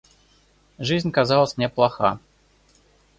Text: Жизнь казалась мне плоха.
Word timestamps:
Жизнь 0.79 1.11
казалась 1.11 1.57
мне 1.57 1.69
плоха. 1.69 2.17